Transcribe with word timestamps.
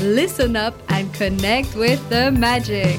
listen 0.00 0.56
up, 0.56 0.74
and 0.88 1.12
connect 1.14 1.74
with 1.74 2.06
the 2.08 2.30
magic. 2.30 2.98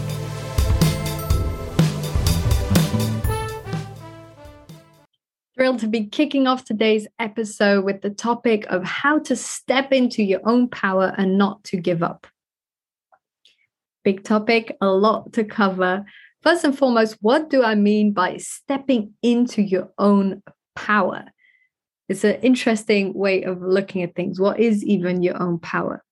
Thrilled 5.55 5.79
to 5.79 5.87
be 5.87 6.05
kicking 6.05 6.47
off 6.47 6.63
today's 6.63 7.07
episode 7.19 7.83
with 7.83 8.01
the 8.01 8.09
topic 8.09 8.65
of 8.67 8.83
how 8.83 9.19
to 9.19 9.35
step 9.35 9.91
into 9.91 10.23
your 10.23 10.39
own 10.45 10.69
power 10.69 11.13
and 11.17 11.37
not 11.37 11.63
to 11.65 11.77
give 11.77 12.01
up. 12.01 12.27
Big 14.03 14.23
topic, 14.23 14.77
a 14.79 14.87
lot 14.87 15.33
to 15.33 15.43
cover. 15.43 16.05
First 16.41 16.63
and 16.63 16.77
foremost, 16.77 17.17
what 17.19 17.49
do 17.49 17.63
I 17.63 17.75
mean 17.75 18.13
by 18.13 18.37
stepping 18.37 19.13
into 19.21 19.61
your 19.61 19.91
own 19.97 20.41
power? 20.75 21.25
It's 22.07 22.23
an 22.23 22.39
interesting 22.41 23.13
way 23.13 23.43
of 23.43 23.61
looking 23.61 24.01
at 24.01 24.15
things. 24.15 24.39
What 24.39 24.59
is 24.59 24.83
even 24.85 25.21
your 25.21 25.41
own 25.41 25.59
power? 25.59 26.03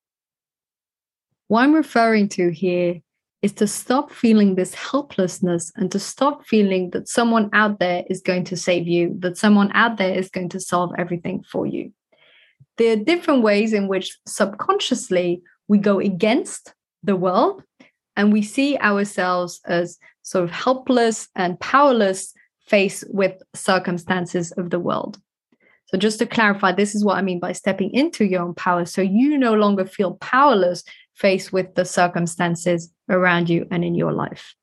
What 1.47 1.63
I'm 1.63 1.73
referring 1.73 2.27
to 2.29 2.49
here 2.49 3.01
is 3.41 3.53
to 3.53 3.67
stop 3.67 4.11
feeling 4.11 4.55
this 4.55 4.73
helplessness 4.73 5.71
and 5.75 5.91
to 5.91 5.99
stop 5.99 6.45
feeling 6.45 6.89
that 6.89 7.07
someone 7.07 7.49
out 7.53 7.79
there 7.79 8.03
is 8.09 8.21
going 8.21 8.43
to 8.45 8.57
save 8.57 8.87
you, 8.87 9.15
that 9.19 9.37
someone 9.37 9.71
out 9.73 9.97
there 9.97 10.13
is 10.13 10.29
going 10.29 10.49
to 10.49 10.59
solve 10.59 10.91
everything 10.97 11.43
for 11.49 11.65
you. 11.65 11.93
There 12.77 12.93
are 12.93 13.03
different 13.03 13.43
ways 13.43 13.73
in 13.73 13.87
which 13.87 14.17
subconsciously 14.25 15.41
we 15.67 15.77
go 15.77 15.99
against 15.99 16.73
the 17.03 17.15
world 17.15 17.63
and 18.15 18.33
we 18.33 18.41
see 18.41 18.77
ourselves 18.77 19.61
as 19.65 19.97
sort 20.23 20.43
of 20.43 20.51
helpless 20.51 21.29
and 21.35 21.59
powerless 21.59 22.33
faced 22.65 23.05
with 23.09 23.41
circumstances 23.53 24.51
of 24.53 24.69
the 24.71 24.79
world. 24.79 25.19
So, 25.85 25.97
just 25.97 26.19
to 26.19 26.25
clarify, 26.25 26.73
this 26.73 26.93
is 26.95 27.05
what 27.05 27.17
I 27.17 27.21
mean 27.21 27.39
by 27.39 27.53
stepping 27.53 27.93
into 27.93 28.25
your 28.25 28.41
own 28.41 28.53
power. 28.55 28.83
So, 28.85 29.01
you 29.01 29.37
no 29.37 29.53
longer 29.53 29.85
feel 29.85 30.15
powerless 30.15 30.83
faced 31.17 31.51
with 31.51 31.75
the 31.75 31.85
circumstances 31.85 32.91
around 33.09 33.49
you 33.49 33.67
and 33.71 33.83
in 33.83 33.95
your 33.95 34.13
life. 34.13 34.53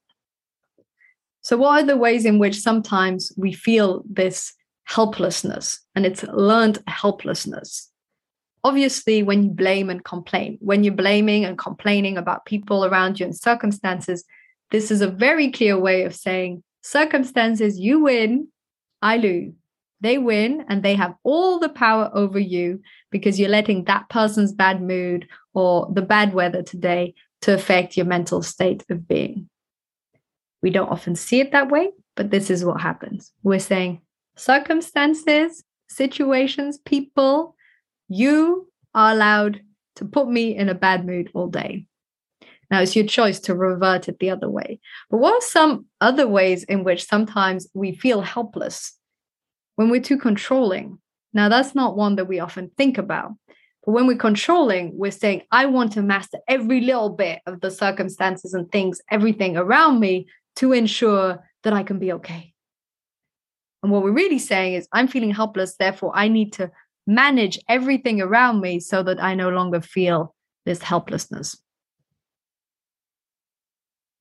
So, 1.42 1.56
what 1.56 1.82
are 1.82 1.86
the 1.86 1.96
ways 1.96 2.24
in 2.24 2.38
which 2.38 2.60
sometimes 2.60 3.32
we 3.36 3.52
feel 3.52 4.02
this 4.08 4.54
helplessness 4.84 5.80
and 5.94 6.06
it's 6.06 6.22
learned 6.22 6.82
helplessness? 6.86 7.90
Obviously, 8.62 9.22
when 9.22 9.42
you 9.42 9.50
blame 9.50 9.90
and 9.90 10.02
complain, 10.04 10.56
when 10.60 10.84
you're 10.84 10.94
blaming 10.94 11.44
and 11.44 11.58
complaining 11.58 12.16
about 12.16 12.46
people 12.46 12.84
around 12.84 13.20
you 13.20 13.26
and 13.26 13.36
circumstances, 13.36 14.24
this 14.70 14.90
is 14.90 15.02
a 15.02 15.10
very 15.10 15.50
clear 15.50 15.78
way 15.78 16.04
of 16.04 16.14
saying, 16.14 16.62
circumstances, 16.80 17.78
you 17.78 18.00
win, 18.00 18.48
I 19.02 19.18
lose. 19.18 19.52
They 20.04 20.18
win 20.18 20.66
and 20.68 20.82
they 20.82 20.96
have 20.96 21.14
all 21.22 21.58
the 21.58 21.70
power 21.70 22.10
over 22.12 22.38
you 22.38 22.82
because 23.10 23.40
you're 23.40 23.48
letting 23.48 23.84
that 23.84 24.10
person's 24.10 24.52
bad 24.52 24.82
mood 24.82 25.26
or 25.54 25.90
the 25.94 26.02
bad 26.02 26.34
weather 26.34 26.62
today 26.62 27.14
to 27.40 27.54
affect 27.54 27.96
your 27.96 28.04
mental 28.04 28.42
state 28.42 28.84
of 28.90 29.08
being. 29.08 29.48
We 30.62 30.68
don't 30.68 30.90
often 30.90 31.16
see 31.16 31.40
it 31.40 31.52
that 31.52 31.70
way, 31.70 31.90
but 32.16 32.30
this 32.30 32.50
is 32.50 32.66
what 32.66 32.82
happens. 32.82 33.32
We're 33.42 33.58
saying 33.58 34.02
circumstances, 34.36 35.64
situations, 35.88 36.76
people, 36.76 37.56
you 38.06 38.70
are 38.94 39.12
allowed 39.12 39.62
to 39.96 40.04
put 40.04 40.28
me 40.28 40.54
in 40.54 40.68
a 40.68 40.74
bad 40.74 41.06
mood 41.06 41.30
all 41.32 41.48
day. 41.48 41.86
Now, 42.70 42.82
it's 42.82 42.94
your 42.94 43.06
choice 43.06 43.40
to 43.40 43.54
revert 43.54 44.10
it 44.10 44.18
the 44.18 44.28
other 44.28 44.50
way. 44.50 44.80
But 45.08 45.16
what 45.16 45.36
are 45.36 45.46
some 45.46 45.86
other 46.02 46.28
ways 46.28 46.62
in 46.64 46.84
which 46.84 47.06
sometimes 47.06 47.68
we 47.72 47.94
feel 47.94 48.20
helpless 48.20 48.98
when 49.76 49.90
we're 49.90 50.00
too 50.00 50.18
controlling? 50.18 50.98
Now, 51.32 51.48
that's 51.48 51.74
not 51.74 51.96
one 51.96 52.16
that 52.16 52.28
we 52.28 52.40
often 52.40 52.70
think 52.76 52.98
about. 52.98 53.32
But 53.84 53.92
when 53.92 54.06
we're 54.06 54.16
controlling, 54.16 54.96
we're 54.96 55.10
saying, 55.10 55.42
I 55.50 55.66
want 55.66 55.92
to 55.92 56.02
master 56.02 56.38
every 56.48 56.80
little 56.80 57.10
bit 57.10 57.40
of 57.46 57.60
the 57.60 57.70
circumstances 57.70 58.54
and 58.54 58.70
things, 58.70 59.00
everything 59.10 59.56
around 59.56 60.00
me 60.00 60.26
to 60.56 60.72
ensure 60.72 61.44
that 61.64 61.72
I 61.72 61.82
can 61.82 61.98
be 61.98 62.12
okay. 62.12 62.52
And 63.82 63.92
what 63.92 64.02
we're 64.02 64.12
really 64.12 64.38
saying 64.38 64.74
is, 64.74 64.88
I'm 64.92 65.08
feeling 65.08 65.32
helpless, 65.32 65.76
therefore, 65.76 66.12
I 66.14 66.28
need 66.28 66.54
to 66.54 66.70
manage 67.06 67.58
everything 67.68 68.22
around 68.22 68.60
me 68.60 68.80
so 68.80 69.02
that 69.02 69.22
I 69.22 69.34
no 69.34 69.50
longer 69.50 69.82
feel 69.82 70.34
this 70.64 70.80
helplessness. 70.80 71.60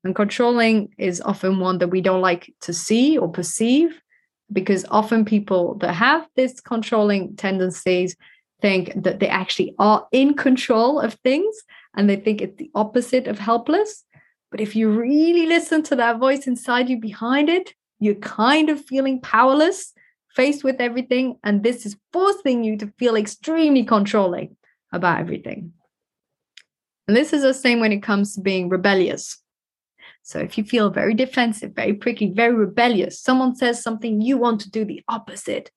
And 0.04 0.14
controlling 0.14 0.94
is 0.98 1.22
often 1.22 1.60
one 1.60 1.78
that 1.78 1.88
we 1.88 2.02
don't 2.02 2.20
like 2.20 2.54
to 2.62 2.74
see 2.74 3.18
or 3.18 3.30
perceive 3.30 4.02
because 4.52 4.86
often 4.92 5.26
people 5.26 5.76
that 5.76 5.94
have 5.94 6.28
this 6.36 6.60
controlling 6.60 7.36
tendencies 7.36 8.16
think 8.62 8.94
that 8.96 9.20
they 9.20 9.28
actually 9.28 9.76
are 9.80 10.08
in 10.12 10.34
control 10.34 11.00
of 11.00 11.16
things 11.16 11.56
and 11.96 12.10
they 12.10 12.16
think 12.16 12.42
it's 12.42 12.58
the 12.58 12.72
opposite 12.76 13.28
of 13.28 13.40
helpless. 13.40 14.04
But 14.52 14.62
if 14.62 14.76
you 14.76 14.90
really 14.90 15.46
listen 15.46 15.84
to 15.84 15.96
that 15.98 16.20
voice 16.20 16.48
inside 16.48 16.90
you 16.90 17.00
behind 17.00 17.50
it, 17.50 17.74
you're 18.00 18.16
kind 18.16 18.70
of 18.70 18.84
feeling 18.84 19.20
powerless, 19.22 19.94
faced 20.36 20.64
with 20.64 20.80
everything. 20.80 21.38
And 21.44 21.64
this 21.64 21.86
is 21.86 21.98
forcing 22.12 22.64
you 22.64 22.78
to 22.78 22.94
feel 22.98 23.16
extremely 23.16 23.84
controlling 23.84 24.56
about 24.92 25.20
everything. 25.20 25.74
And 27.08 27.18
this 27.18 27.34
is 27.34 27.42
the 27.42 27.54
same 27.54 27.80
when 27.80 27.92
it 27.92 28.04
comes 28.04 28.36
to 28.36 28.42
being 28.42 28.70
rebellious. 28.70 29.43
So 30.24 30.40
if 30.40 30.58
you 30.58 30.64
feel 30.64 30.90
very 30.90 31.14
defensive, 31.14 31.74
very 31.74 31.94
prickly, 31.94 32.32
very 32.32 32.54
rebellious, 32.54 33.20
someone 33.20 33.56
says 33.56 33.84
something, 33.84 34.22
you 34.22 34.38
want 34.38 34.62
to 34.62 34.72
do 34.72 34.86
the 34.86 35.02
opposite. 35.10 35.70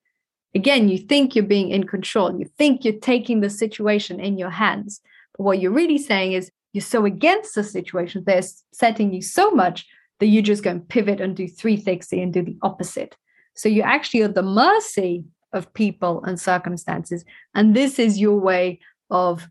Again, 0.55 0.89
you 0.89 0.99
think 0.99 1.35
you're 1.35 1.45
being 1.45 1.71
in 1.71 1.85
control. 1.85 2.39
You 2.39 2.47
think 2.57 2.85
you're 2.85 2.95
taking 2.95 3.41
the 3.41 3.51
situation 3.51 4.21
in 4.21 4.39
your 4.39 4.51
hands. 4.51 5.01
But 5.37 5.45
what 5.45 5.61
you're 5.61 5.73
really 5.73 5.99
saying 5.99 6.33
is 6.33 6.51
you're 6.73 6.83
so 6.83 7.05
against 7.05 7.57
the 7.57 7.65
situation, 7.65 8.23
they're 8.25 8.43
setting 8.73 9.13
you 9.13 9.21
so 9.21 9.51
much 9.51 9.85
that 10.21 10.27
you 10.27 10.43
just 10.43 10.63
go 10.63 10.71
and 10.71 10.89
pivot 10.89 11.21
and 11.21 11.37
do 11.37 11.49
360 11.49 12.23
and 12.23 12.33
do 12.33 12.43
the 12.43 12.57
opposite. 12.63 13.17
So 13.55 13.69
you're 13.69 13.85
actually 13.87 14.23
at 14.23 14.35
the 14.35 14.43
mercy 14.43 15.25
of 15.53 15.75
people 15.75 16.23
and 16.25 16.41
circumstances. 16.41 17.25
And 17.55 17.75
this 17.75 17.99
is 17.99 18.21
your 18.21 18.39
way 18.39 18.79
of 19.11 19.49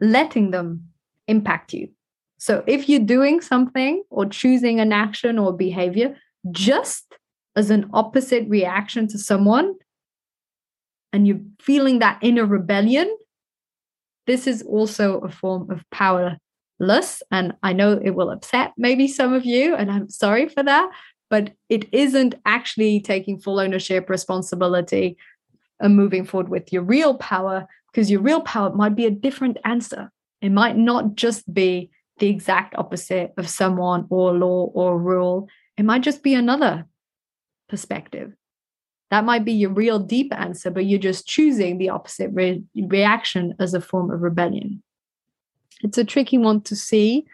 letting 0.00 0.50
them 0.50 0.88
impact 1.28 1.72
you. 1.72 1.93
So 2.44 2.62
if 2.66 2.90
you're 2.90 3.00
doing 3.00 3.40
something 3.40 4.02
or 4.10 4.26
choosing 4.26 4.78
an 4.78 4.92
action 4.92 5.38
or 5.38 5.50
behavior 5.56 6.14
just 6.50 7.14
as 7.56 7.70
an 7.70 7.88
opposite 7.94 8.46
reaction 8.50 9.08
to 9.08 9.18
someone, 9.18 9.76
and 11.10 11.26
you're 11.26 11.40
feeling 11.58 12.00
that 12.00 12.18
inner 12.20 12.44
rebellion, 12.44 13.08
this 14.26 14.46
is 14.46 14.60
also 14.60 15.20
a 15.20 15.30
form 15.30 15.70
of 15.70 15.88
powerless. 15.90 17.22
And 17.30 17.54
I 17.62 17.72
know 17.72 17.98
it 18.04 18.10
will 18.10 18.28
upset 18.28 18.74
maybe 18.76 19.08
some 19.08 19.32
of 19.32 19.46
you, 19.46 19.74
and 19.74 19.90
I'm 19.90 20.10
sorry 20.10 20.46
for 20.46 20.62
that, 20.62 20.90
but 21.30 21.54
it 21.70 21.88
isn't 21.94 22.34
actually 22.44 23.00
taking 23.00 23.38
full 23.38 23.58
ownership, 23.58 24.10
responsibility, 24.10 25.16
and 25.80 25.96
moving 25.96 26.26
forward 26.26 26.50
with 26.50 26.74
your 26.74 26.82
real 26.82 27.14
power, 27.14 27.66
because 27.90 28.10
your 28.10 28.20
real 28.20 28.42
power 28.42 28.70
might 28.74 28.96
be 28.96 29.06
a 29.06 29.10
different 29.10 29.56
answer. 29.64 30.12
It 30.42 30.52
might 30.52 30.76
not 30.76 31.14
just 31.14 31.50
be 31.54 31.88
the 32.18 32.28
exact 32.28 32.74
opposite 32.76 33.32
of 33.36 33.48
someone 33.48 34.06
or 34.10 34.32
law 34.32 34.70
or 34.74 34.98
rule. 34.98 35.48
It 35.76 35.84
might 35.84 36.02
just 36.02 36.22
be 36.22 36.34
another 36.34 36.86
perspective. 37.68 38.32
That 39.10 39.24
might 39.24 39.44
be 39.44 39.52
your 39.52 39.70
real 39.70 39.98
deep 39.98 40.32
answer, 40.34 40.70
but 40.70 40.86
you're 40.86 40.98
just 40.98 41.26
choosing 41.26 41.78
the 41.78 41.90
opposite 41.90 42.30
re- 42.32 42.64
reaction 42.74 43.54
as 43.58 43.74
a 43.74 43.80
form 43.80 44.10
of 44.10 44.22
rebellion. 44.22 44.82
It's 45.82 45.98
a 45.98 46.04
tricky 46.04 46.38
one 46.38 46.62
to 46.62 46.76
see, 46.76 47.26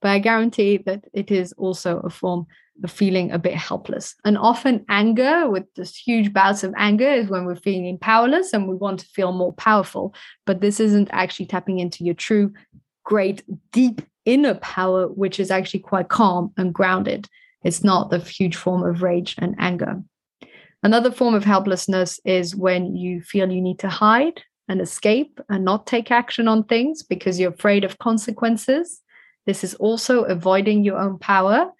but 0.00 0.10
I 0.10 0.18
guarantee 0.18 0.78
that 0.86 1.04
it 1.12 1.30
is 1.30 1.52
also 1.54 1.98
a 2.00 2.10
form 2.10 2.46
of 2.84 2.90
feeling 2.90 3.32
a 3.32 3.38
bit 3.38 3.54
helpless. 3.54 4.14
And 4.24 4.36
often, 4.36 4.84
anger, 4.88 5.48
with 5.48 5.64
this 5.74 5.96
huge 5.96 6.32
bouts 6.32 6.62
of 6.62 6.74
anger, 6.76 7.08
is 7.08 7.28
when 7.28 7.44
we're 7.44 7.56
feeling 7.56 7.98
powerless 7.98 8.52
and 8.52 8.68
we 8.68 8.74
want 8.74 9.00
to 9.00 9.06
feel 9.06 9.32
more 9.32 9.52
powerful. 9.54 10.14
But 10.44 10.60
this 10.60 10.78
isn't 10.78 11.08
actually 11.12 11.46
tapping 11.46 11.78
into 11.78 12.04
your 12.04 12.14
true, 12.14 12.52
great, 13.04 13.42
deep 13.72 14.02
inner 14.26 14.54
power, 14.56 15.08
which 15.08 15.40
is 15.40 15.50
actually 15.50 15.80
quite 15.80 16.08
calm 16.08 16.52
and 16.58 16.74
grounded. 16.74 17.28
It's 17.64 17.82
not 17.82 18.10
the 18.10 18.18
huge 18.18 18.56
form 18.56 18.84
of 18.84 19.02
rage 19.02 19.34
and 19.38 19.54
anger. 19.58 20.02
Another 20.82 21.10
form 21.10 21.34
of 21.34 21.44
helplessness 21.44 22.20
is 22.24 22.54
when 22.54 22.94
you 22.94 23.22
feel 23.22 23.50
you 23.50 23.62
need 23.62 23.78
to 23.80 23.88
hide 23.88 24.42
and 24.68 24.80
escape 24.80 25.40
and 25.48 25.64
not 25.64 25.86
take 25.86 26.10
action 26.10 26.48
on 26.48 26.64
things 26.64 27.02
because 27.02 27.40
you're 27.40 27.52
afraid 27.52 27.84
of 27.84 27.98
consequences. 27.98 29.00
This 29.46 29.64
is 29.64 29.74
also 29.74 30.24
avoiding 30.24 30.84
your 30.84 30.98
own 30.98 31.18
power. 31.18 31.70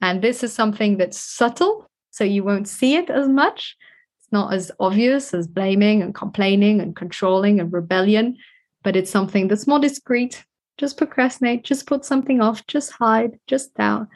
And 0.00 0.22
this 0.22 0.42
is 0.42 0.52
something 0.52 0.96
that's 0.96 1.18
subtle, 1.18 1.88
so 2.10 2.24
you 2.24 2.44
won't 2.44 2.68
see 2.68 2.96
it 2.96 3.10
as 3.10 3.28
much. 3.28 3.76
It's 4.20 4.32
not 4.32 4.52
as 4.52 4.70
obvious 4.80 5.32
as 5.32 5.46
blaming 5.46 6.02
and 6.02 6.14
complaining 6.14 6.80
and 6.80 6.94
controlling 6.94 7.60
and 7.60 7.72
rebellion, 7.72 8.36
but 8.82 8.96
it's 8.96 9.10
something 9.10 9.48
that's 9.48 9.66
more 9.66 9.78
discreet. 9.78 10.44
Just 10.78 10.98
procrastinate, 10.98 11.64
just 11.64 11.86
put 11.86 12.04
something 12.04 12.40
off, 12.40 12.66
just 12.66 12.92
hide, 12.92 13.38
just 13.46 13.74
doubt. 13.74 14.08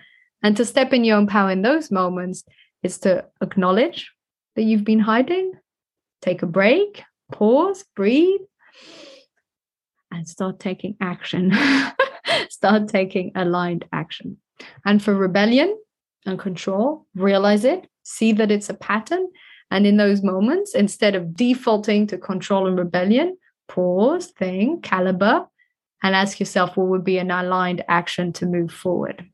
And 0.42 0.56
to 0.56 0.64
step 0.64 0.92
in 0.92 1.04
your 1.04 1.16
own 1.16 1.26
power 1.26 1.50
in 1.50 1.62
those 1.62 1.90
moments 1.90 2.44
is 2.82 2.98
to 2.98 3.26
acknowledge 3.40 4.10
that 4.56 4.62
you've 4.62 4.84
been 4.84 5.00
hiding, 5.00 5.52
take 6.22 6.42
a 6.42 6.46
break, 6.46 7.02
pause, 7.32 7.84
breathe, 7.94 8.40
and 10.10 10.28
start 10.28 10.58
taking 10.58 10.96
action. 11.00 11.52
start 12.48 12.88
taking 12.88 13.32
aligned 13.34 13.84
action. 13.92 14.38
And 14.84 15.02
for 15.02 15.14
rebellion 15.14 15.78
and 16.26 16.38
control, 16.38 17.06
realize 17.14 17.64
it, 17.64 17.88
see 18.02 18.32
that 18.32 18.50
it's 18.50 18.70
a 18.70 18.74
pattern. 18.74 19.28
And 19.70 19.86
in 19.86 19.96
those 19.96 20.22
moments, 20.22 20.74
instead 20.74 21.14
of 21.14 21.34
defaulting 21.34 22.06
to 22.08 22.18
control 22.18 22.66
and 22.66 22.78
rebellion, 22.78 23.38
pause, 23.68 24.26
think, 24.26 24.82
caliber, 24.82 25.46
and 26.02 26.14
ask 26.14 26.40
yourself 26.40 26.76
what 26.76 26.88
would 26.88 27.04
be 27.04 27.18
an 27.18 27.30
aligned 27.30 27.84
action 27.88 28.32
to 28.34 28.46
move 28.46 28.72
forward. 28.72 29.28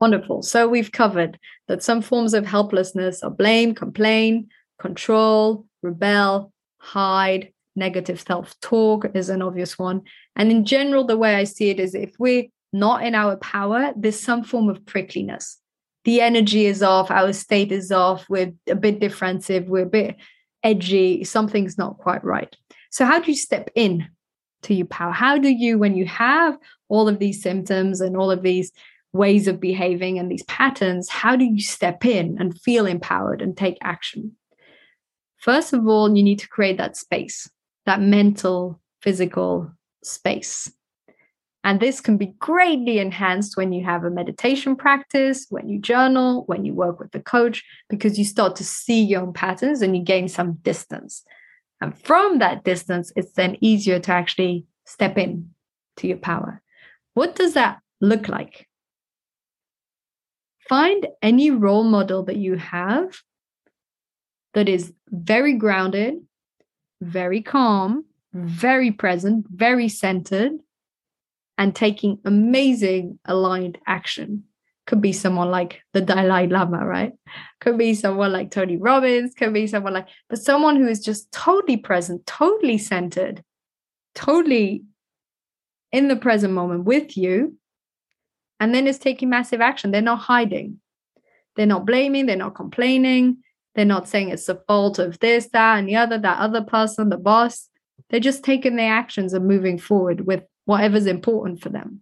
Wonderful. 0.00 0.42
So 0.42 0.68
we've 0.68 0.92
covered 0.92 1.38
that 1.66 1.82
some 1.82 2.02
forms 2.02 2.34
of 2.34 2.46
helplessness 2.46 3.22
are 3.22 3.30
blame, 3.30 3.74
complain, 3.74 4.48
control, 4.78 5.66
rebel, 5.82 6.52
hide, 6.78 7.52
negative 7.74 8.20
self 8.20 8.58
talk 8.60 9.06
is 9.14 9.28
an 9.28 9.42
obvious 9.42 9.78
one. 9.78 10.02
And 10.36 10.50
in 10.50 10.64
general, 10.64 11.04
the 11.04 11.16
way 11.16 11.34
I 11.34 11.44
see 11.44 11.70
it 11.70 11.80
is 11.80 11.94
if 11.94 12.14
we're 12.18 12.46
not 12.72 13.04
in 13.04 13.14
our 13.14 13.36
power, 13.36 13.92
there's 13.96 14.20
some 14.20 14.44
form 14.44 14.68
of 14.68 14.84
prickliness. 14.84 15.56
The 16.04 16.20
energy 16.20 16.66
is 16.66 16.82
off, 16.82 17.10
our 17.10 17.32
state 17.32 17.72
is 17.72 17.90
off, 17.90 18.26
we're 18.28 18.52
a 18.68 18.74
bit 18.74 19.00
defensive, 19.00 19.68
we're 19.68 19.82
a 19.82 19.86
bit 19.86 20.16
edgy, 20.62 21.24
something's 21.24 21.78
not 21.78 21.98
quite 21.98 22.24
right. 22.24 22.54
So, 22.90 23.04
how 23.04 23.20
do 23.20 23.30
you 23.30 23.36
step 23.36 23.70
in 23.74 24.08
to 24.62 24.74
your 24.74 24.86
power? 24.86 25.12
How 25.12 25.38
do 25.38 25.48
you, 25.48 25.78
when 25.78 25.96
you 25.96 26.06
have 26.06 26.58
all 26.88 27.08
of 27.08 27.18
these 27.18 27.42
symptoms 27.42 28.00
and 28.00 28.16
all 28.16 28.30
of 28.30 28.42
these 28.42 28.72
ways 29.12 29.48
of 29.48 29.60
behaving 29.60 30.18
and 30.18 30.30
these 30.30 30.44
patterns, 30.44 31.08
how 31.08 31.36
do 31.36 31.44
you 31.44 31.60
step 31.60 32.04
in 32.04 32.36
and 32.38 32.60
feel 32.60 32.86
empowered 32.86 33.42
and 33.42 33.56
take 33.56 33.78
action? 33.82 34.36
First 35.38 35.72
of 35.72 35.86
all, 35.86 36.14
you 36.16 36.22
need 36.22 36.40
to 36.40 36.48
create 36.48 36.78
that 36.78 36.96
space, 36.96 37.48
that 37.86 38.00
mental, 38.00 38.80
physical 39.00 39.70
space. 40.02 40.70
And 41.64 41.80
this 41.80 42.00
can 42.00 42.16
be 42.16 42.34
greatly 42.38 42.98
enhanced 42.98 43.56
when 43.56 43.72
you 43.72 43.84
have 43.84 44.04
a 44.04 44.10
meditation 44.10 44.76
practice, 44.76 45.46
when 45.50 45.68
you 45.68 45.80
journal, 45.80 46.44
when 46.46 46.64
you 46.64 46.72
work 46.72 47.00
with 47.00 47.10
the 47.10 47.20
coach, 47.20 47.64
because 47.88 48.18
you 48.18 48.24
start 48.24 48.56
to 48.56 48.64
see 48.64 49.02
your 49.02 49.22
own 49.22 49.32
patterns 49.32 49.82
and 49.82 49.96
you 49.96 50.02
gain 50.02 50.28
some 50.28 50.54
distance. 50.62 51.24
And 51.80 51.96
from 51.96 52.38
that 52.38 52.64
distance, 52.64 53.12
it's 53.14 53.32
then 53.32 53.56
easier 53.60 54.00
to 54.00 54.12
actually 54.12 54.66
step 54.84 55.16
in 55.16 55.50
to 55.98 56.08
your 56.08 56.16
power. 56.16 56.62
What 57.14 57.36
does 57.36 57.54
that 57.54 57.80
look 58.00 58.28
like? 58.28 58.68
Find 60.68 61.06
any 61.22 61.50
role 61.50 61.84
model 61.84 62.24
that 62.24 62.36
you 62.36 62.56
have 62.56 63.22
that 64.54 64.68
is 64.68 64.92
very 65.08 65.54
grounded, 65.54 66.16
very 67.00 67.40
calm, 67.42 68.04
very 68.34 68.90
present, 68.90 69.46
very 69.48 69.88
centered, 69.88 70.52
and 71.56 71.74
taking 71.74 72.18
amazing 72.24 73.18
aligned 73.24 73.78
action. 73.86 74.44
Could 74.88 75.02
be 75.02 75.12
someone 75.12 75.50
like 75.50 75.82
the 75.92 76.00
Dalai 76.00 76.46
Lama, 76.46 76.84
right? 76.84 77.12
Could 77.60 77.76
be 77.76 77.92
someone 77.92 78.32
like 78.32 78.50
Tony 78.50 78.78
Robbins, 78.78 79.34
could 79.34 79.52
be 79.52 79.66
someone 79.66 79.92
like, 79.92 80.08
but 80.30 80.38
someone 80.38 80.76
who 80.76 80.88
is 80.88 81.04
just 81.04 81.30
totally 81.30 81.76
present, 81.76 82.24
totally 82.24 82.78
centered, 82.78 83.44
totally 84.14 84.84
in 85.92 86.08
the 86.08 86.16
present 86.16 86.54
moment 86.54 86.84
with 86.84 87.18
you, 87.18 87.58
and 88.60 88.74
then 88.74 88.86
is 88.86 88.98
taking 88.98 89.28
massive 89.28 89.60
action. 89.60 89.90
They're 89.90 90.00
not 90.00 90.20
hiding, 90.20 90.80
they're 91.54 91.66
not 91.66 91.84
blaming, 91.84 92.24
they're 92.24 92.36
not 92.36 92.54
complaining, 92.54 93.42
they're 93.74 93.84
not 93.84 94.08
saying 94.08 94.30
it's 94.30 94.46
the 94.46 94.62
fault 94.66 94.98
of 94.98 95.18
this, 95.18 95.50
that, 95.52 95.78
and 95.78 95.86
the 95.86 95.96
other, 95.96 96.16
that 96.16 96.38
other 96.38 96.62
person, 96.62 97.10
the 97.10 97.18
boss. 97.18 97.68
They're 98.08 98.20
just 98.20 98.42
taking 98.42 98.76
their 98.76 98.94
actions 98.94 99.34
and 99.34 99.46
moving 99.46 99.78
forward 99.78 100.26
with 100.26 100.44
whatever's 100.64 101.04
important 101.04 101.60
for 101.60 101.68
them. 101.68 102.00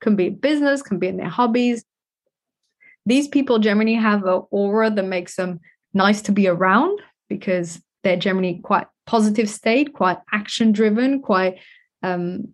Can 0.00 0.14
be 0.14 0.28
business, 0.28 0.80
can 0.80 1.00
be 1.00 1.08
in 1.08 1.16
their 1.16 1.28
hobbies. 1.28 1.84
These 3.06 3.28
people 3.28 3.58
generally 3.58 3.94
have 3.94 4.24
an 4.24 4.42
aura 4.50 4.90
that 4.90 5.04
makes 5.04 5.36
them 5.36 5.60
nice 5.94 6.22
to 6.22 6.32
be 6.32 6.46
around 6.46 7.00
because 7.28 7.80
they're 8.02 8.16
generally 8.16 8.60
quite 8.62 8.86
positive 9.06 9.48
state, 9.48 9.92
quite 9.92 10.18
action 10.32 10.72
driven, 10.72 11.20
quite 11.20 11.58
um 12.02 12.48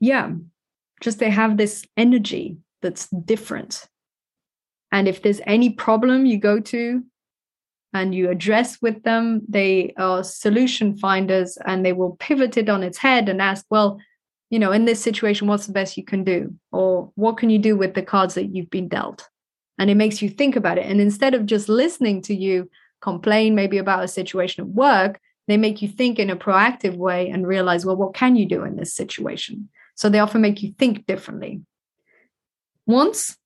yeah, 0.00 0.30
just 1.00 1.18
they 1.18 1.30
have 1.30 1.56
this 1.56 1.84
energy 1.96 2.58
that's 2.82 3.08
different. 3.08 3.88
And 4.92 5.08
if 5.08 5.22
there's 5.22 5.40
any 5.44 5.70
problem 5.70 6.24
you 6.24 6.38
go 6.38 6.60
to 6.60 7.02
and 7.92 8.14
you 8.14 8.30
address 8.30 8.80
with 8.80 9.02
them, 9.02 9.42
they 9.48 9.92
are 9.96 10.22
solution 10.22 10.96
finders 10.96 11.58
and 11.66 11.84
they 11.84 11.92
will 11.92 12.16
pivot 12.16 12.56
it 12.56 12.68
on 12.68 12.82
its 12.82 12.98
head 12.98 13.28
and 13.28 13.42
ask, 13.42 13.64
well, 13.70 13.98
you 14.50 14.58
know, 14.58 14.72
in 14.72 14.84
this 14.84 15.02
situation, 15.02 15.46
what's 15.46 15.66
the 15.66 15.72
best 15.72 15.96
you 15.96 16.04
can 16.04 16.24
do? 16.24 16.54
Or 16.72 17.10
what 17.14 17.36
can 17.36 17.50
you 17.50 17.58
do 17.58 17.76
with 17.76 17.94
the 17.94 18.02
cards 18.02 18.34
that 18.34 18.54
you've 18.54 18.70
been 18.70 18.88
dealt? 18.88 19.28
And 19.78 19.90
it 19.90 19.94
makes 19.96 20.22
you 20.22 20.28
think 20.28 20.56
about 20.56 20.78
it. 20.78 20.86
And 20.86 21.00
instead 21.00 21.34
of 21.34 21.46
just 21.46 21.68
listening 21.68 22.22
to 22.22 22.34
you 22.34 22.70
complain 23.00 23.54
maybe 23.54 23.78
about 23.78 24.04
a 24.04 24.08
situation 24.08 24.64
at 24.64 24.68
work, 24.68 25.20
they 25.46 25.56
make 25.56 25.80
you 25.80 25.88
think 25.88 26.18
in 26.18 26.30
a 26.30 26.36
proactive 26.36 26.96
way 26.96 27.28
and 27.28 27.46
realize, 27.46 27.86
well, 27.86 27.96
what 27.96 28.14
can 28.14 28.36
you 28.36 28.46
do 28.46 28.64
in 28.64 28.76
this 28.76 28.94
situation? 28.94 29.68
So 29.94 30.08
they 30.08 30.18
often 30.18 30.40
make 30.40 30.62
you 30.62 30.72
think 30.78 31.06
differently. 31.06 31.62
Once 32.86 33.36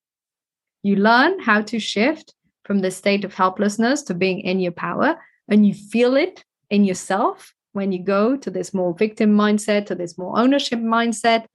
you 0.83 0.97
learn 0.97 1.41
how 1.41 1.63
to 1.63 1.79
shift 1.79 2.35
from 2.65 2.81
the 2.81 2.91
state 2.91 3.25
of 3.25 3.35
helplessness 3.35 4.03
to 4.03 4.15
being 4.15 4.41
in 4.41 4.61
your 4.61 4.73
power 4.73 5.17
and 5.49 5.67
you 5.67 5.75
feel 5.75 6.17
it 6.17 6.45
in 6.71 6.85
yourself 6.85 7.53
when 7.73 7.93
you 7.93 8.03
go 8.03 8.37
to 8.37 8.51
this 8.51 8.73
more 8.73 8.95
victim 8.95 9.35
mindset 9.35 9.87
to 9.87 9.95
this 9.95 10.17
more 10.19 10.39
ownership 10.39 10.79
mindset 10.79 11.47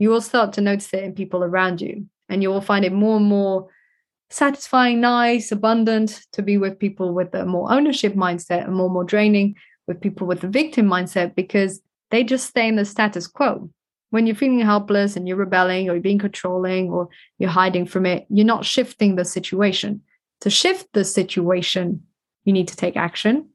you 0.00 0.08
will 0.08 0.22
start 0.22 0.54
to 0.54 0.60
notice 0.62 0.92
it 0.94 1.04
in 1.04 1.12
people 1.12 1.44
around 1.44 1.80
you. 1.80 2.06
And 2.28 2.42
you 2.42 2.48
will 2.48 2.62
find 2.62 2.84
it 2.84 2.92
more 2.92 3.18
and 3.18 3.26
more 3.26 3.68
satisfying 4.30 5.00
nice 5.00 5.52
abundant 5.52 6.22
to 6.32 6.42
be 6.42 6.56
with 6.56 6.78
people 6.78 7.12
with 7.12 7.34
a 7.34 7.44
more 7.44 7.70
ownership 7.70 8.14
mindset 8.14 8.64
and 8.64 8.74
more 8.74 8.86
and 8.86 8.94
more 8.94 9.04
draining 9.04 9.56
with 9.86 10.00
people 10.00 10.26
with 10.26 10.40
the 10.40 10.48
victim 10.48 10.86
mindset 10.86 11.34
because 11.34 11.80
they 12.10 12.24
just 12.24 12.46
stay 12.46 12.66
in 12.66 12.76
the 12.76 12.84
status 12.84 13.26
quo. 13.26 13.70
When 14.08 14.26
you're 14.26 14.36
feeling 14.36 14.60
helpless 14.60 15.16
and 15.16 15.28
you're 15.28 15.36
rebelling 15.36 15.88
or 15.88 15.92
you're 15.92 16.02
being 16.02 16.18
controlling 16.18 16.90
or 16.90 17.10
you're 17.38 17.50
hiding 17.50 17.86
from 17.86 18.06
it 18.06 18.26
you're 18.30 18.46
not 18.46 18.64
shifting 18.64 19.16
the 19.16 19.24
situation. 19.24 20.00
To 20.40 20.50
shift 20.50 20.88
the 20.94 21.04
situation, 21.04 22.04
you 22.44 22.54
need 22.54 22.68
to 22.68 22.76
take 22.76 22.96
action. 22.96 23.50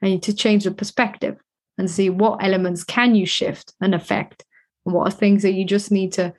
And 0.00 0.12
need 0.12 0.22
to 0.24 0.34
change 0.34 0.64
the 0.64 0.70
perspective 0.70 1.38
and 1.78 1.90
see 1.90 2.10
what 2.10 2.42
elements 2.42 2.84
can 2.84 3.14
you 3.14 3.26
shift 3.26 3.74
and 3.80 3.94
affect, 3.94 4.44
and 4.84 4.94
what 4.94 5.08
are 5.08 5.16
things 5.16 5.42
that 5.42 5.52
you 5.52 5.64
just 5.64 5.90
need 5.90 6.12
to 6.14 6.32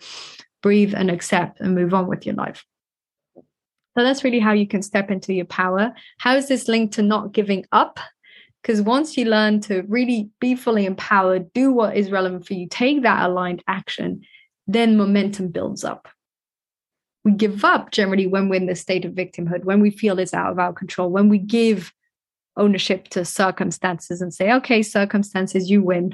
breathe 0.62 0.94
and 0.94 1.10
accept 1.10 1.60
and 1.60 1.75
move 1.75 1.94
on 1.94 2.08
with 2.08 2.25
your 2.25 2.36
life. 2.36 2.65
So 3.36 4.03
that's 4.03 4.24
really 4.24 4.39
how 4.39 4.53
you 4.53 4.68
can 4.68 4.82
step 4.82 5.12
into 5.12 5.34
your 5.34 5.46
power. 5.46 5.94
How 6.20 6.36
is 6.36 6.48
this 6.48 6.68
linked 6.68 6.94
to 6.96 7.01
not 7.01 7.34
giving 7.34 7.65
up? 7.72 8.00
Because 8.62 8.82
once 8.82 9.18
you 9.18 9.25
learn 9.25 9.60
to 9.62 9.82
really 9.88 10.30
be 10.39 10.56
fully 10.56 10.86
empowered, 10.86 11.51
do 11.53 11.72
what 11.72 11.98
is 11.98 12.12
relevant 12.12 12.46
for 12.46 12.53
you, 12.53 12.68
take 12.70 13.01
that 13.01 13.27
aligned 13.27 13.63
action, 13.68 14.22
then 14.68 14.98
momentum 14.98 15.50
builds 15.50 15.84
up 15.84 16.08
we 17.24 17.32
give 17.32 17.63
up 17.63 17.91
generally 17.91 18.27
when 18.27 18.50
we're 18.50 18.56
in 18.56 18.65
the 18.65 18.75
state 18.75 19.06
of 19.06 19.13
victimhood, 19.13 19.63
when 19.63 19.80
we 19.80 19.91
feel 19.91 20.20
it's 20.20 20.34
out 20.34 20.51
of 20.51 20.60
our 20.60 20.74
control, 20.74 21.10
when 21.10 21.30
we 21.30 21.38
give 21.38 21.94
ownership 22.62 23.08
to 23.10 23.25
circumstances 23.25 24.22
and 24.22 24.34
say, 24.34 24.51
okay, 24.53 24.82
circumstances, 24.82 25.70
you 25.70 25.82
win. 25.82 26.13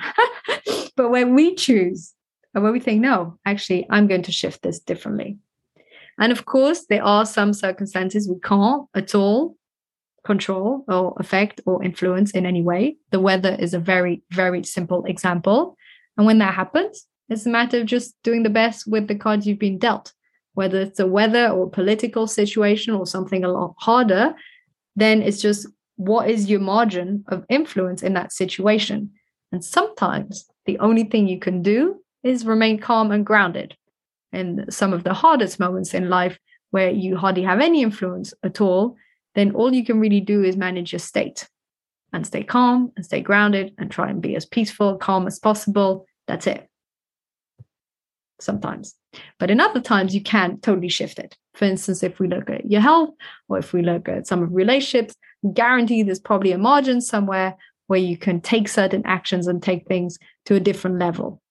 but 0.95 1.09
when 1.09 1.35
we 1.35 1.55
choose, 1.55 2.13
and 2.53 2.63
when 2.63 2.73
we 2.73 2.79
think, 2.79 3.01
no, 3.01 3.37
actually, 3.45 3.85
I'm 3.89 4.07
going 4.07 4.23
to 4.23 4.31
shift 4.31 4.63
this 4.63 4.79
differently. 4.79 5.37
And 6.17 6.31
of 6.31 6.45
course, 6.45 6.85
there 6.89 7.03
are 7.03 7.25
some 7.25 7.53
circumstances 7.53 8.27
we 8.27 8.39
can't 8.39 8.87
at 8.95 9.13
all 9.13 9.55
control 10.25 10.83
or 10.87 11.15
affect 11.19 11.61
or 11.65 11.83
influence 11.83 12.31
in 12.31 12.45
any 12.45 12.61
way. 12.61 12.97
The 13.11 13.19
weather 13.19 13.55
is 13.59 13.73
a 13.73 13.79
very, 13.79 14.23
very 14.31 14.63
simple 14.63 15.05
example. 15.05 15.77
And 16.17 16.25
when 16.25 16.39
that 16.39 16.55
happens, 16.55 17.05
it's 17.29 17.45
a 17.45 17.49
matter 17.49 17.81
of 17.81 17.85
just 17.85 18.15
doing 18.23 18.43
the 18.43 18.49
best 18.49 18.87
with 18.87 19.07
the 19.07 19.15
cards 19.15 19.45
you've 19.45 19.59
been 19.59 19.77
dealt 19.77 20.13
whether 20.57 20.81
it's 20.81 20.99
a 20.99 21.05
weather 21.05 21.49
or 21.49 21.69
political 21.69 22.25
situation 22.25 22.91
or 22.91 23.05
something 23.05 23.43
a 23.43 23.47
lot 23.47 23.75
harder, 23.77 24.33
then 24.95 25.21
it's 25.21 25.39
just 25.39 25.67
what 25.97 26.29
is 26.29 26.49
your 26.49 26.59
margin 26.59 27.25
of 27.27 27.45
influence 27.49 28.01
in 28.01 28.13
that 28.13 28.31
situation? 28.31 29.11
And 29.51 29.63
sometimes 29.63 30.45
the 30.65 30.79
only 30.79 31.03
thing 31.03 31.27
you 31.27 31.39
can 31.39 31.61
do 31.61 32.01
is 32.23 32.45
remain 32.45 32.79
calm 32.79 33.11
and 33.11 33.25
grounded 33.25 33.75
in 34.31 34.65
some 34.69 34.93
of 34.93 35.03
the 35.03 35.13
hardest 35.13 35.59
moments 35.59 35.93
in 35.93 36.09
life 36.09 36.37
where 36.71 36.89
you 36.89 37.17
hardly 37.17 37.43
have 37.43 37.59
any 37.59 37.81
influence 37.81 38.33
at 38.43 38.61
all, 38.61 38.95
then 39.35 39.51
all 39.53 39.73
you 39.73 39.85
can 39.85 39.99
really 39.99 40.19
do 40.19 40.43
is 40.43 40.57
manage 40.57 40.91
your 40.91 40.99
state 40.99 41.47
and 42.13 42.25
stay 42.25 42.43
calm 42.43 42.91
and 42.95 43.05
stay 43.05 43.21
grounded 43.21 43.73
and 43.77 43.89
try 43.89 44.09
and 44.09 44.21
be 44.21 44.35
as 44.35 44.45
peaceful, 44.45 44.97
calm 44.97 45.27
as 45.27 45.39
possible. 45.39 46.05
That's 46.27 46.47
it. 46.47 46.67
Sometimes. 48.39 48.95
But 49.39 49.49
in 49.49 49.59
other 49.59 49.81
times, 49.81 50.13
you 50.13 50.21
can 50.21 50.59
totally 50.59 50.89
shift 50.89 51.19
it. 51.19 51.35
For 51.55 51.65
instance, 51.65 52.03
if 52.03 52.19
we 52.19 52.27
look 52.27 52.49
at 52.49 52.69
your 52.69 52.81
health 52.81 53.11
or 53.49 53.57
if 53.57 53.73
we 53.73 53.81
look 53.81 54.07
at 54.07 54.27
some 54.27 54.43
of 54.43 54.53
relationships, 54.53 55.15
guarantee 55.53 56.03
there's 56.03 56.19
probably 56.19 56.51
a 56.51 56.57
margin 56.57 57.01
somewhere 57.01 57.55
where 57.87 57.99
you 57.99 58.17
can 58.17 58.41
take 58.41 58.67
certain 58.67 59.01
actions 59.05 59.47
and 59.47 59.61
take 59.63 59.87
things 59.87 60.17
to 60.45 60.55
a 60.55 60.59
different 60.59 60.99
level. 60.99 61.41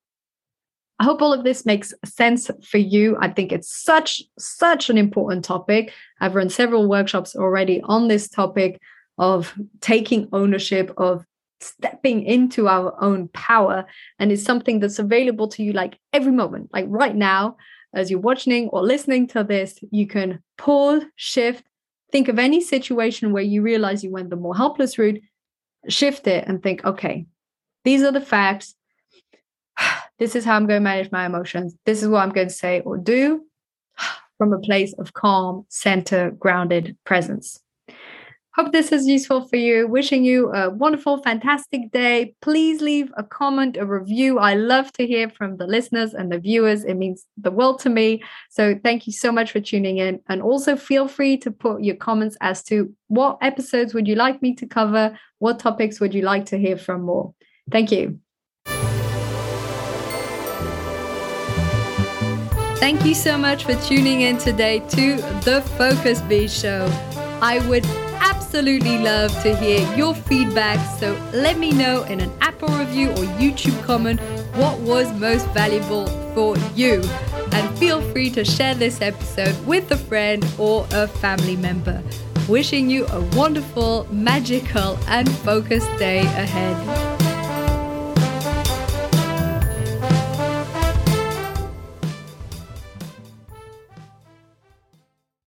I 0.99 1.05
hope 1.05 1.21
all 1.21 1.33
of 1.33 1.45
this 1.45 1.66
makes 1.66 1.93
sense 2.05 2.50
for 2.64 2.78
you. 2.78 3.16
I 3.21 3.28
think 3.28 3.52
it's 3.52 3.71
such, 3.71 4.23
such 4.38 4.88
an 4.88 4.97
important 4.97 5.45
topic. 5.45 5.93
I've 6.21 6.35
run 6.35 6.49
several 6.49 6.88
workshops 6.88 7.37
already 7.37 7.83
on 7.85 8.09
this 8.09 8.28
topic 8.28 8.81
of 9.19 9.55
taking 9.81 10.28
ownership, 10.33 10.93
of 10.97 11.25
stepping 11.61 12.23
into 12.23 12.69
our 12.69 12.95
own 13.02 13.28
power. 13.28 13.87
And 14.19 14.33
it's 14.33 14.43
something 14.43 14.81
that's 14.81 14.99
available 14.99 15.49
to 15.49 15.62
you 15.62 15.73
like 15.73 15.99
every 16.12 16.33
moment, 16.33 16.71
like 16.73 16.87
right 16.88 17.16
now, 17.16 17.57
as 17.95 18.11
you're 18.11 18.21
watching 18.21 18.69
or 18.69 18.83
listening 18.83 19.26
to 19.28 19.45
this, 19.45 19.78
you 19.90 20.07
can 20.07 20.43
pause, 20.59 21.02
shift, 21.16 21.64
think 22.17 22.29
of 22.29 22.39
any 22.39 22.63
situation 22.63 23.31
where 23.31 23.43
you 23.43 23.61
realize 23.61 24.03
you 24.03 24.11
went 24.11 24.31
the 24.31 24.37
more 24.37 24.57
helpless 24.57 24.97
route, 24.97 25.21
shift 25.87 26.27
it 26.27 26.49
and 26.49 26.63
think, 26.63 26.83
okay, 26.83 27.27
these 27.85 28.03
are 28.03 28.11
the 28.11 28.23
facts 28.23 28.75
this 30.19 30.35
is 30.35 30.43
how 30.43 30.57
I'm 30.57 30.67
going 30.67 30.81
to 30.81 30.85
manage 30.85 31.13
my 31.13 31.27
emotions. 31.27 31.75
This 31.85 32.03
is 32.03 32.09
what 32.09 32.21
I'm 32.23 32.33
going 32.33 32.49
to 32.49 32.55
say 32.55 32.81
or 32.81 32.97
do 32.97 33.43
from 34.39 34.55
a 34.55 34.59
place 34.59 34.95
of 34.95 35.13
calm, 35.13 35.67
center, 35.69 36.31
grounded 36.31 36.97
presence. 37.05 37.61
Hope 38.57 38.73
this 38.73 38.91
is 38.91 39.07
useful 39.07 39.47
for 39.47 39.57
you. 39.57 39.87
Wishing 39.87 40.25
you 40.25 40.51
a 40.55 40.71
wonderful, 40.71 41.23
fantastic 41.23 41.93
day. 41.93 42.35
Please 42.41 42.81
leave 42.81 43.13
a 43.15 43.23
comment, 43.23 43.77
a 43.77 43.85
review. 43.85 44.39
I 44.39 44.55
love 44.55 44.91
to 44.93 45.07
hear 45.07 45.29
from 45.29 45.59
the 45.59 45.67
listeners 45.67 46.15
and 46.15 46.33
the 46.33 46.39
viewers. 46.39 46.83
It 46.83 46.95
means 46.95 47.27
the 47.37 47.51
world 47.51 47.81
to 47.81 47.91
me. 47.91 48.23
So 48.49 48.75
thank 48.83 49.07
you 49.07 49.13
so 49.13 49.31
much 49.31 49.53
for 49.53 49.61
tuning 49.61 49.99
in. 49.99 50.21
And 50.31 50.41
also 50.41 50.75
feel 50.75 51.07
free 51.07 51.37
to 51.37 51.51
put 51.51 51.83
your 51.83 51.97
comments 51.97 52.39
as 52.41 52.63
to 52.65 52.95
what 53.09 53.37
episodes 53.43 53.93
would 53.93 54.09
you 54.09 54.15
like 54.15 54.41
me 54.41 54.55
to 54.55 54.67
cover? 54.67 55.19
What 55.39 55.59
topics 55.59 56.01
would 56.01 56.15
you 56.15 56.23
like 56.23 56.47
to 56.47 56.57
hear 56.57 56.79
from 56.79 57.03
more? 57.03 57.35
Thank 57.71 57.93
you. 57.93 58.21
Thank 62.79 63.05
you 63.05 63.15
so 63.15 63.37
much 63.37 63.65
for 63.65 63.75
tuning 63.83 64.23
in 64.23 64.39
today 64.39 64.79
to 64.79 65.17
the 65.45 65.63
Focus 65.77 66.23
Bee 66.23 66.49
Show. 66.49 66.87
I 67.43 67.59
would 67.69 67.85
absolutely 68.30 68.99
love 68.99 69.30
to 69.42 69.54
hear 69.56 69.80
your 69.95 70.14
feedback, 70.14 70.78
so 70.99 71.16
let 71.33 71.59
me 71.59 71.71
know 71.71 72.02
in 72.04 72.21
an 72.21 72.33
Apple 72.40 72.68
review 72.68 73.11
or 73.11 73.25
YouTube 73.38 73.80
comment 73.85 74.21
what 74.56 74.78
was 74.80 75.12
most 75.12 75.47
valuable 75.50 76.06
for 76.35 76.56
you. 76.75 77.02
And 77.52 77.78
feel 77.78 78.00
free 78.11 78.30
to 78.30 78.45
share 78.45 78.75
this 78.75 79.00
episode 79.00 79.54
with 79.64 79.90
a 79.92 79.97
friend 79.97 80.45
or 80.59 80.87
a 80.92 81.06
family 81.06 81.56
member. 81.56 82.02
Wishing 82.49 82.90
you 82.90 83.06
a 83.06 83.21
wonderful, 83.37 84.09
magical, 84.11 84.99
and 85.06 85.30
focused 85.38 85.90
day 85.99 86.21
ahead. 86.21 87.06